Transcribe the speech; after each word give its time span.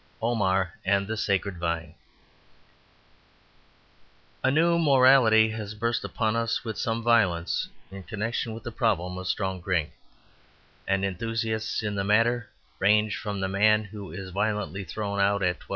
Omar 0.19 0.73
and 0.83 1.05
the 1.07 1.15
Sacred 1.15 1.59
Vine 1.59 1.93
A 4.43 4.49
new 4.49 4.79
morality 4.79 5.49
has 5.49 5.75
burst 5.75 6.03
upon 6.03 6.35
us 6.35 6.63
with 6.63 6.75
some 6.75 7.03
violence 7.03 7.67
in 7.91 8.01
connection 8.01 8.55
with 8.55 8.63
the 8.63 8.71
problem 8.71 9.15
of 9.19 9.27
strong 9.27 9.61
drink; 9.61 9.91
and 10.87 11.05
enthusiasts 11.05 11.83
in 11.83 11.93
the 11.93 12.03
matter 12.03 12.49
range 12.79 13.15
from 13.15 13.41
the 13.41 13.47
man 13.47 13.83
who 13.83 14.11
is 14.11 14.31
violently 14.31 14.83
thrown 14.83 15.19
out 15.19 15.43
at 15.43 15.59
12. 15.59 15.69